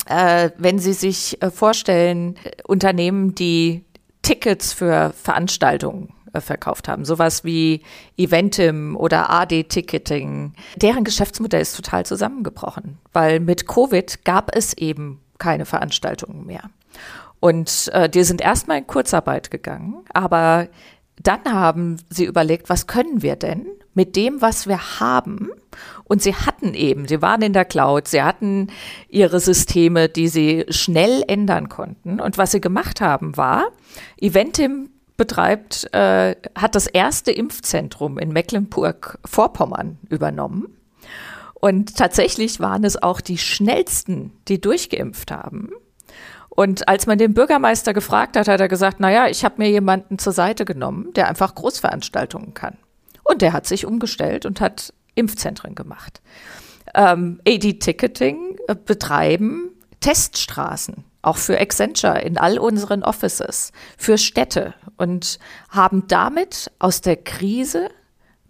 äh, 0.07 0.51
wenn 0.57 0.79
Sie 0.79 0.93
sich 0.93 1.41
äh, 1.41 1.51
vorstellen, 1.51 2.35
Unternehmen, 2.65 3.35
die 3.35 3.85
Tickets 4.21 4.73
für 4.73 5.13
Veranstaltungen 5.15 6.13
äh, 6.33 6.41
verkauft 6.41 6.87
haben, 6.87 7.05
sowas 7.05 7.43
wie 7.43 7.81
Eventim 8.17 8.95
oder 8.95 9.29
AD 9.29 9.65
Ticketing, 9.65 10.53
deren 10.75 11.03
Geschäftsmodell 11.03 11.61
ist 11.61 11.75
total 11.75 12.05
zusammengebrochen, 12.05 12.99
weil 13.13 13.39
mit 13.39 13.67
Covid 13.67 14.23
gab 14.25 14.55
es 14.55 14.73
eben 14.73 15.21
keine 15.37 15.65
Veranstaltungen 15.65 16.45
mehr. 16.45 16.69
Und 17.39 17.89
äh, 17.93 18.09
die 18.09 18.23
sind 18.23 18.41
erstmal 18.41 18.79
in 18.79 18.87
Kurzarbeit 18.87 19.51
gegangen, 19.51 20.03
aber 20.13 20.67
dann 21.21 21.43
haben 21.45 21.97
sie 22.09 22.25
überlegt, 22.25 22.69
was 22.69 22.87
können 22.87 23.21
wir 23.21 23.35
denn 23.35 23.65
mit 23.93 24.15
dem, 24.15 24.41
was 24.41 24.67
wir 24.67 24.99
haben? 24.99 25.49
Und 26.03 26.21
sie 26.21 26.35
hatten 26.35 26.73
eben, 26.73 27.07
sie 27.07 27.21
waren 27.21 27.41
in 27.41 27.53
der 27.53 27.65
Cloud, 27.65 28.07
sie 28.07 28.21
hatten 28.21 28.67
ihre 29.09 29.39
Systeme, 29.39 30.09
die 30.09 30.27
sie 30.27 30.65
schnell 30.69 31.23
ändern 31.27 31.69
konnten. 31.69 32.19
Und 32.19 32.37
was 32.37 32.51
sie 32.51 32.61
gemacht 32.61 33.01
haben, 33.01 33.37
war, 33.37 33.69
Eventim 34.19 34.89
betreibt, 35.17 35.91
äh, 35.93 36.35
hat 36.55 36.75
das 36.75 36.87
erste 36.87 37.31
Impfzentrum 37.31 38.19
in 38.19 38.33
Mecklenburg-Vorpommern 38.33 39.97
übernommen. 40.09 40.77
Und 41.53 41.95
tatsächlich 41.95 42.59
waren 42.59 42.83
es 42.83 43.01
auch 43.01 43.21
die 43.21 43.37
schnellsten, 43.37 44.31
die 44.47 44.59
durchgeimpft 44.59 45.31
haben. 45.31 45.69
Und 46.55 46.87
als 46.87 47.05
man 47.05 47.17
den 47.17 47.33
Bürgermeister 47.33 47.93
gefragt 47.93 48.37
hat, 48.37 48.47
hat 48.47 48.61
er 48.61 48.69
gesagt, 48.69 48.99
naja, 48.99 49.27
ich 49.27 49.43
habe 49.43 49.55
mir 49.57 49.69
jemanden 49.69 50.17
zur 50.17 50.33
Seite 50.33 50.63
genommen, 50.63 51.11
der 51.13 51.27
einfach 51.27 51.53
Großveranstaltungen 51.53 52.53
kann. 52.53 52.77
Und 53.23 53.41
der 53.41 53.51
hat 53.53 53.67
sich 53.67 53.85
umgestellt 53.85 54.45
und 54.45 54.61
hat 54.61 54.93
Impfzentren 55.15 55.75
gemacht. 55.75 56.21
Ähm, 56.93 57.41
AD 57.45 57.79
Ticketing 57.79 58.57
äh, 58.67 58.75
betreiben 58.75 59.71
Teststraßen, 59.99 61.03
auch 61.21 61.37
für 61.37 61.59
Accenture 61.59 62.21
in 62.21 62.37
all 62.37 62.57
unseren 62.57 63.03
Offices, 63.03 63.71
für 63.97 64.17
Städte 64.17 64.75
und 64.97 65.39
haben 65.69 66.07
damit 66.07 66.71
aus 66.79 67.01
der 67.01 67.17
Krise 67.17 67.89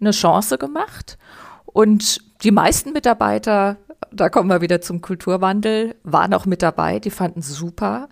eine 0.00 0.10
Chance 0.10 0.58
gemacht. 0.58 1.18
Und 1.64 2.20
die 2.42 2.50
meisten 2.50 2.92
Mitarbeiter 2.92 3.78
da 4.12 4.28
kommen 4.28 4.50
wir 4.50 4.60
wieder 4.60 4.80
zum 4.80 5.00
Kulturwandel, 5.00 5.94
waren 6.04 6.34
auch 6.34 6.46
mit 6.46 6.62
dabei, 6.62 6.98
die 6.98 7.10
fanden 7.10 7.40
es 7.40 7.54
super. 7.54 8.08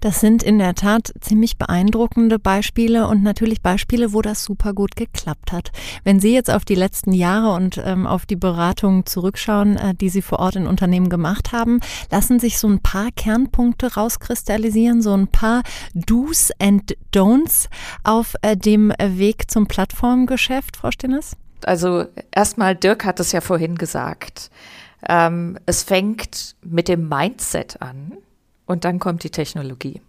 Das 0.00 0.20
sind 0.20 0.42
in 0.42 0.58
der 0.58 0.74
Tat 0.74 1.14
ziemlich 1.20 1.56
beeindruckende 1.56 2.38
Beispiele 2.38 3.08
und 3.08 3.22
natürlich 3.22 3.62
Beispiele, 3.62 4.12
wo 4.12 4.20
das 4.20 4.44
super 4.44 4.74
gut 4.74 4.96
geklappt 4.96 5.50
hat. 5.50 5.70
Wenn 6.02 6.20
Sie 6.20 6.34
jetzt 6.34 6.50
auf 6.50 6.66
die 6.66 6.74
letzten 6.74 7.14
Jahre 7.14 7.54
und 7.54 7.80
ähm, 7.82 8.06
auf 8.06 8.26
die 8.26 8.36
Beratungen 8.36 9.06
zurückschauen, 9.06 9.76
äh, 9.78 9.94
die 9.94 10.10
Sie 10.10 10.20
vor 10.20 10.40
Ort 10.40 10.56
in 10.56 10.66
Unternehmen 10.66 11.08
gemacht 11.08 11.52
haben, 11.52 11.80
lassen 12.10 12.38
sich 12.38 12.58
so 12.58 12.68
ein 12.68 12.80
paar 12.80 13.12
Kernpunkte 13.16 13.94
rauskristallisieren, 13.94 15.00
so 15.00 15.14
ein 15.14 15.28
paar 15.28 15.62
Do's 15.94 16.50
and 16.58 16.94
Don'ts 17.14 17.68
auf 18.02 18.34
äh, 18.42 18.58
dem 18.58 18.92
Weg 19.00 19.50
zum 19.50 19.68
Plattformgeschäft, 19.68 20.76
Frau 20.76 20.90
Stinnes? 20.90 21.38
Also 21.64 22.06
erstmal, 22.30 22.76
Dirk 22.76 23.04
hat 23.04 23.20
es 23.20 23.32
ja 23.32 23.40
vorhin 23.40 23.76
gesagt. 23.76 24.50
Ähm, 25.08 25.58
es 25.66 25.82
fängt 25.82 26.56
mit 26.62 26.88
dem 26.88 27.08
Mindset 27.08 27.80
an 27.82 28.12
und 28.66 28.84
dann 28.84 28.98
kommt 28.98 29.24
die 29.24 29.30
Technologie. 29.30 30.00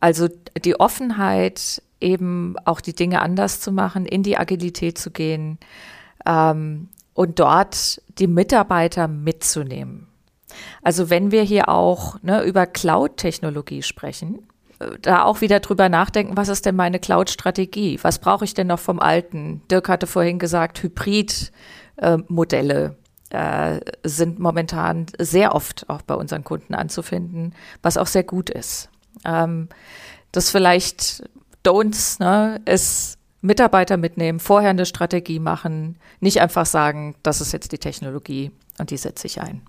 Also 0.00 0.28
die 0.64 0.78
Offenheit, 0.80 1.82
eben 2.00 2.56
auch 2.64 2.80
die 2.80 2.94
Dinge 2.94 3.20
anders 3.20 3.60
zu 3.60 3.72
machen, 3.72 4.06
in 4.06 4.22
die 4.22 4.38
Agilität 4.38 4.96
zu 4.96 5.10
gehen 5.10 5.58
ähm, 6.24 6.88
und 7.12 7.38
dort 7.38 8.00
die 8.18 8.26
Mitarbeiter 8.26 9.06
mitzunehmen. 9.08 10.06
Also 10.82 11.10
wenn 11.10 11.30
wir 11.30 11.42
hier 11.42 11.68
auch 11.68 12.20
ne, 12.22 12.42
über 12.42 12.66
Cloud-Technologie 12.66 13.82
sprechen, 13.82 14.46
da 15.02 15.24
auch 15.24 15.40
wieder 15.40 15.60
drüber 15.60 15.88
nachdenken, 15.88 16.36
was 16.36 16.48
ist 16.48 16.66
denn 16.66 16.76
meine 16.76 16.98
Cloud-Strategie? 16.98 17.98
Was 18.02 18.18
brauche 18.18 18.44
ich 18.44 18.52
denn 18.54 18.66
noch 18.66 18.80
vom 18.80 18.98
Alten? 18.98 19.62
Dirk 19.70 19.88
hatte 19.88 20.06
vorhin 20.06 20.38
gesagt, 20.38 20.82
Hybrid-Modelle. 20.82 22.96
Äh, 23.30 23.80
sind 24.02 24.40
momentan 24.40 25.06
sehr 25.16 25.54
oft 25.54 25.88
auch 25.88 26.02
bei 26.02 26.16
unseren 26.16 26.42
Kunden 26.42 26.74
anzufinden, 26.74 27.54
was 27.80 27.96
auch 27.96 28.08
sehr 28.08 28.24
gut 28.24 28.50
ist. 28.50 28.90
Ähm, 29.24 29.68
das 30.32 30.50
vielleicht 30.50 31.22
Don'ts 31.64 32.20
ne, 32.20 32.60
ist 32.64 33.18
Mitarbeiter 33.40 33.96
mitnehmen, 33.96 34.40
vorher 34.40 34.70
eine 34.70 34.84
Strategie 34.84 35.38
machen, 35.38 35.96
nicht 36.18 36.40
einfach 36.40 36.66
sagen, 36.66 37.14
das 37.22 37.40
ist 37.40 37.52
jetzt 37.52 37.70
die 37.70 37.78
Technologie 37.78 38.50
und 38.78 38.90
die 38.90 38.96
setze 38.96 39.28
ich 39.28 39.40
ein. 39.40 39.62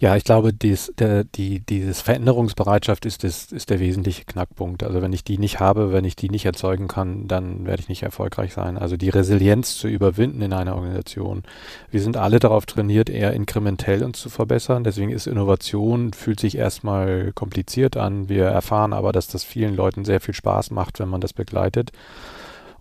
Ja, 0.00 0.14
ich 0.14 0.22
glaube, 0.22 0.52
dies, 0.52 0.92
der, 0.96 1.24
die, 1.24 1.58
dieses 1.58 2.00
Veränderungsbereitschaft 2.02 3.04
ist, 3.04 3.24
ist, 3.24 3.52
ist 3.52 3.68
der 3.68 3.80
wesentliche 3.80 4.24
Knackpunkt. 4.24 4.84
Also 4.84 5.02
wenn 5.02 5.12
ich 5.12 5.24
die 5.24 5.38
nicht 5.38 5.58
habe, 5.58 5.92
wenn 5.92 6.04
ich 6.04 6.14
die 6.14 6.28
nicht 6.28 6.44
erzeugen 6.44 6.86
kann, 6.86 7.26
dann 7.26 7.66
werde 7.66 7.82
ich 7.82 7.88
nicht 7.88 8.04
erfolgreich 8.04 8.54
sein. 8.54 8.78
Also 8.78 8.96
die 8.96 9.08
Resilienz 9.08 9.76
zu 9.76 9.88
überwinden 9.88 10.40
in 10.40 10.52
einer 10.52 10.76
Organisation. 10.76 11.42
Wir 11.90 12.00
sind 12.00 12.16
alle 12.16 12.38
darauf 12.38 12.64
trainiert, 12.64 13.10
eher 13.10 13.32
inkrementell 13.32 14.04
uns 14.04 14.20
zu 14.20 14.30
verbessern. 14.30 14.84
Deswegen 14.84 15.10
ist 15.10 15.26
Innovation, 15.26 16.12
fühlt 16.12 16.38
sich 16.38 16.56
erstmal 16.56 17.32
kompliziert 17.32 17.96
an. 17.96 18.28
Wir 18.28 18.44
erfahren 18.44 18.92
aber, 18.92 19.10
dass 19.10 19.26
das 19.26 19.42
vielen 19.42 19.74
Leuten 19.74 20.04
sehr 20.04 20.20
viel 20.20 20.34
Spaß 20.34 20.70
macht, 20.70 21.00
wenn 21.00 21.08
man 21.08 21.20
das 21.20 21.32
begleitet. 21.32 21.90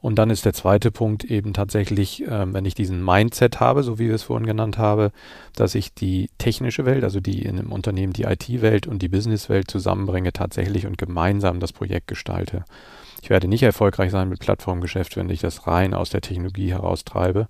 Und 0.07 0.15
dann 0.15 0.29
ist 0.29 0.45
der 0.45 0.53
zweite 0.53 0.89
Punkt 0.89 1.25
eben 1.25 1.51
tatsächlich, 1.51 2.25
äh, 2.25 2.53
wenn 2.53 2.63
ich 2.63 2.75
diesen 2.75 3.03
Mindset 3.03 3.59
habe, 3.59 3.83
so 3.83 3.99
wie 3.99 4.07
wir 4.07 4.15
es 4.15 4.23
vorhin 4.23 4.47
genannt 4.47 4.77
habe, 4.77 5.11
dass 5.53 5.75
ich 5.75 5.93
die 5.93 6.29
technische 6.37 6.85
Welt, 6.85 7.03
also 7.03 7.19
die 7.19 7.41
in 7.41 7.59
einem 7.59 7.73
Unternehmen 7.73 8.13
die 8.13 8.23
IT-Welt 8.23 8.87
und 8.87 9.01
die 9.01 9.09
Business-Welt 9.09 9.69
zusammenbringe 9.69 10.31
tatsächlich 10.31 10.85
und 10.85 10.97
gemeinsam 10.97 11.59
das 11.59 11.73
Projekt 11.73 12.07
gestalte. 12.07 12.63
Ich 13.21 13.29
werde 13.29 13.47
nicht 13.47 13.63
erfolgreich 13.63 14.11
sein 14.11 14.29
mit 14.29 14.39
Plattformgeschäft, 14.39 15.17
wenn 15.17 15.29
ich 15.29 15.41
das 15.41 15.67
rein 15.67 15.93
aus 15.93 16.09
der 16.09 16.21
Technologie 16.21 16.71
heraustreibe. 16.71 17.47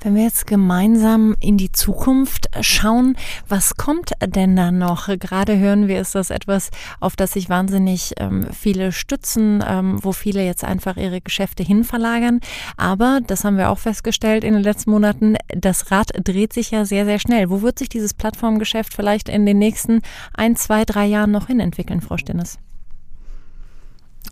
Wenn 0.00 0.14
wir 0.16 0.24
jetzt 0.24 0.46
gemeinsam 0.46 1.36
in 1.40 1.56
die 1.56 1.70
Zukunft 1.70 2.48
schauen, 2.60 3.16
was 3.48 3.76
kommt 3.76 4.12
denn 4.24 4.56
da 4.56 4.72
noch? 4.72 5.08
Gerade 5.18 5.58
hören 5.58 5.88
wir, 5.88 6.00
ist 6.00 6.14
das 6.14 6.30
etwas, 6.30 6.70
auf 7.00 7.14
das 7.14 7.32
sich 7.32 7.48
wahnsinnig 7.48 8.14
ähm, 8.18 8.48
viele 8.52 8.92
stützen, 8.92 9.64
ähm, 9.66 10.02
wo 10.02 10.12
viele 10.12 10.44
jetzt 10.44 10.64
einfach 10.64 10.96
ihre 10.96 11.20
Geschäfte 11.20 11.62
hinverlagern. 11.62 12.40
Aber, 12.76 13.20
das 13.26 13.44
haben 13.44 13.58
wir 13.58 13.70
auch 13.70 13.78
festgestellt 13.78 14.44
in 14.44 14.54
den 14.54 14.62
letzten 14.62 14.90
Monaten, 14.90 15.36
das 15.48 15.90
Rad 15.90 16.10
dreht 16.24 16.52
sich 16.52 16.72
ja 16.72 16.84
sehr, 16.84 17.04
sehr 17.04 17.18
schnell. 17.18 17.48
Wo 17.48 17.62
wird 17.62 17.78
sich 17.78 17.88
dieses 17.88 18.12
Plattformgeschäft 18.12 18.94
vielleicht 18.94 19.28
in 19.28 19.46
den 19.46 19.58
nächsten 19.58 20.02
ein, 20.34 20.56
zwei, 20.56 20.84
drei 20.84 21.06
Jahren 21.06 21.30
noch 21.30 21.46
hin 21.46 21.60
entwickeln, 21.60 22.00
Frau 22.00 22.16
Stinnes? 22.16 22.58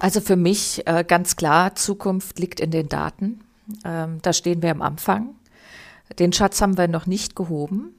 Also 0.01 0.21
für 0.21 0.37
mich 0.37 0.87
äh, 0.87 1.05
ganz 1.07 1.37
klar, 1.37 1.77
Zukunft 1.77 2.39
liegt 2.39 2.59
in 2.59 2.71
den 2.71 2.89
Daten. 2.89 3.41
Ähm, 3.85 4.19
da 4.23 4.33
stehen 4.33 4.63
wir 4.63 4.71
am 4.71 4.83
Anfang. 4.83 5.35
Den 6.19 6.33
Schatz 6.33 6.61
haben 6.61 6.77
wir 6.77 6.89
noch 6.89 7.07
nicht 7.07 7.37
gehoben. 7.37 7.95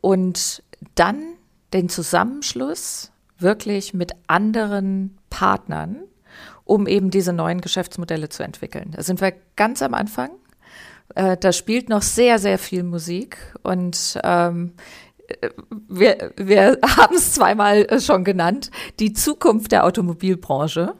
und 0.00 0.62
dann 0.94 1.34
den 1.72 1.88
Zusammenschluss 1.88 3.10
wirklich 3.38 3.94
mit 3.94 4.12
anderen 4.26 5.16
Partnern, 5.30 5.96
um 6.64 6.86
eben 6.86 7.10
diese 7.10 7.32
neuen 7.32 7.62
Geschäftsmodelle 7.62 8.28
zu 8.28 8.42
entwickeln. 8.42 8.90
Da 8.94 9.02
sind 9.02 9.22
wir 9.22 9.32
ganz 9.56 9.80
am 9.80 9.94
Anfang. 9.94 10.30
Äh, 11.14 11.38
da 11.38 11.52
spielt 11.52 11.88
noch 11.88 12.02
sehr, 12.02 12.38
sehr 12.38 12.58
viel 12.58 12.82
Musik 12.82 13.38
und 13.62 14.20
ähm, 14.22 14.74
wir, 15.88 16.32
wir 16.36 16.78
haben 16.96 17.16
es 17.16 17.32
zweimal 17.32 17.98
schon 17.98 18.24
genannt, 18.24 18.70
die 19.00 19.14
Zukunft 19.14 19.72
der 19.72 19.84
Automobilbranche 19.84 20.94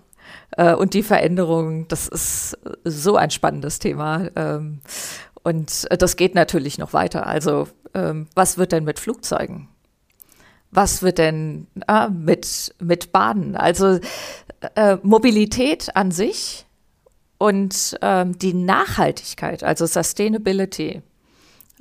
äh, 0.57 0.75
und 0.75 0.95
die 0.95 1.03
Veränderung, 1.03 1.89
das 1.89 2.09
ist 2.09 2.59
so 2.85 3.17
ein 3.17 3.31
spannendes 3.31 3.79
Thema. 3.79 4.29
Ähm, 4.37 4.81
und 5.43 5.87
das 5.91 6.17
geht 6.17 6.35
natürlich 6.35 6.79
noch 6.79 6.93
weiter. 6.93 7.27
Also 7.27 7.69
ähm, 7.95 8.29
was 8.35 8.59
wird 8.59 8.73
denn 8.73 8.85
mit 8.85 8.99
Flugzeugen? 8.99 9.69
Was 10.71 11.03
wird 11.03 11.19
denn 11.19 11.69
äh, 11.87 12.09
mit, 12.09 12.75
mit 12.81 13.13
Bahnen? 13.13 13.57
Also 13.57 14.01
äh, 14.75 14.97
Mobilität 15.03 15.95
an 15.95 16.11
sich 16.11 16.67
und 17.39 17.97
ähm, 18.01 18.39
die 18.39 18.55
Nachhaltigkeit, 18.55 19.63
also 19.63 19.87
Sustainability. 19.87 21.03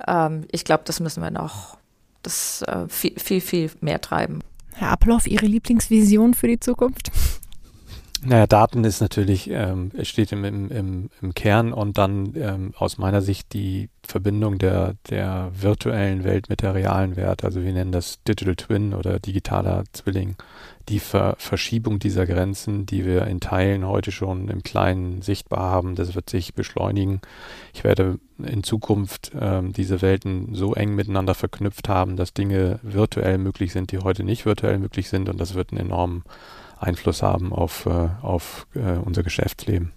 Ähm, 0.06 0.46
ich 0.52 0.64
glaube, 0.64 0.84
das 0.86 1.00
müssen 1.00 1.22
wir 1.22 1.30
noch 1.30 1.78
das 2.22 2.62
äh, 2.62 2.88
viel, 2.88 3.18
viel, 3.18 3.40
viel 3.40 3.70
mehr 3.80 4.00
treiben. 4.00 4.40
Herr 4.74 4.90
Appelhoff, 4.90 5.26
Ihre 5.26 5.46
Lieblingsvision 5.46 6.34
für 6.34 6.48
die 6.48 6.60
Zukunft? 6.60 7.10
Naja, 8.26 8.46
Daten 8.46 8.84
ist 8.84 9.00
natürlich, 9.00 9.50
ähm, 9.50 9.90
steht 10.02 10.32
im, 10.32 10.44
im, 10.44 11.10
im, 11.20 11.34
Kern 11.34 11.74
und 11.74 11.98
dann 11.98 12.32
ähm, 12.36 12.72
aus 12.76 12.96
meiner 12.96 13.20
Sicht 13.20 13.52
die 13.52 13.90
Verbindung 14.02 14.56
der, 14.56 14.94
der 15.10 15.50
virtuellen 15.54 16.24
Welt 16.24 16.48
mit 16.48 16.62
der 16.62 16.74
realen 16.74 17.16
Welt. 17.16 17.44
Also 17.44 17.62
wir 17.62 17.72
nennen 17.72 17.92
das 17.92 18.22
Digital 18.22 18.56
Twin 18.56 18.94
oder 18.94 19.18
digitaler 19.18 19.84
Zwilling. 19.92 20.36
Die 20.88 21.00
Ver 21.00 21.36
Verschiebung 21.38 21.98
dieser 21.98 22.24
Grenzen, 22.26 22.86
die 22.86 23.04
wir 23.04 23.26
in 23.26 23.40
Teilen 23.40 23.86
heute 23.86 24.10
schon 24.10 24.48
im 24.48 24.62
Kleinen 24.62 25.20
sichtbar 25.20 25.70
haben, 25.70 25.94
das 25.94 26.14
wird 26.14 26.30
sich 26.30 26.54
beschleunigen. 26.54 27.20
Ich 27.74 27.84
werde 27.84 28.18
in 28.38 28.62
Zukunft 28.62 29.32
ähm, 29.38 29.74
diese 29.74 30.00
Welten 30.00 30.54
so 30.54 30.74
eng 30.74 30.94
miteinander 30.94 31.34
verknüpft 31.34 31.90
haben, 31.90 32.16
dass 32.16 32.32
Dinge 32.32 32.80
virtuell 32.82 33.36
möglich 33.36 33.72
sind, 33.72 33.92
die 33.92 33.98
heute 33.98 34.24
nicht 34.24 34.46
virtuell 34.46 34.78
möglich 34.78 35.10
sind 35.10 35.28
und 35.28 35.38
das 35.38 35.54
wird 35.54 35.72
einen 35.72 35.80
enormen 35.80 36.24
Einfluss 36.84 37.22
haben 37.22 37.52
auf, 37.52 37.86
äh, 37.86 38.08
auf 38.22 38.66
äh, 38.74 38.98
unser 38.98 39.22
Geschäftsleben. 39.22 39.92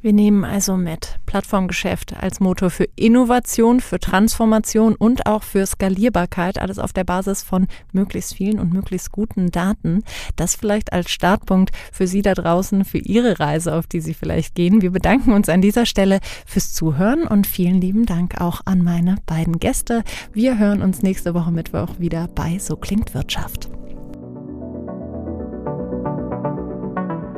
Wir 0.00 0.12
nehmen 0.12 0.44
also 0.44 0.76
mit 0.76 1.18
Plattformgeschäft 1.26 2.16
als 2.16 2.38
Motor 2.38 2.70
für 2.70 2.88
Innovation, 2.94 3.80
für 3.80 3.98
Transformation 3.98 4.94
und 4.94 5.26
auch 5.26 5.42
für 5.42 5.66
Skalierbarkeit, 5.66 6.60
alles 6.60 6.78
auf 6.78 6.92
der 6.92 7.02
Basis 7.02 7.42
von 7.42 7.66
möglichst 7.92 8.34
vielen 8.34 8.60
und 8.60 8.72
möglichst 8.72 9.10
guten 9.10 9.50
Daten. 9.50 10.04
Das 10.36 10.54
vielleicht 10.54 10.92
als 10.92 11.10
Startpunkt 11.10 11.72
für 11.92 12.06
Sie 12.06 12.22
da 12.22 12.34
draußen, 12.34 12.84
für 12.84 12.98
Ihre 12.98 13.40
Reise, 13.40 13.74
auf 13.74 13.88
die 13.88 14.00
Sie 14.00 14.14
vielleicht 14.14 14.54
gehen. 14.54 14.82
Wir 14.82 14.92
bedanken 14.92 15.32
uns 15.32 15.48
an 15.48 15.62
dieser 15.62 15.84
Stelle 15.84 16.20
fürs 16.46 16.72
Zuhören 16.72 17.26
und 17.26 17.48
vielen 17.48 17.80
lieben 17.80 18.06
Dank 18.06 18.40
auch 18.40 18.60
an 18.66 18.84
meine 18.84 19.16
beiden 19.26 19.58
Gäste. 19.58 20.04
Wir 20.32 20.58
hören 20.58 20.80
uns 20.80 21.02
nächste 21.02 21.34
Woche 21.34 21.50
Mittwoch 21.50 21.98
wieder 21.98 22.28
bei 22.28 22.58
So 22.60 22.76
klingt 22.76 23.14
Wirtschaft. 23.14 23.68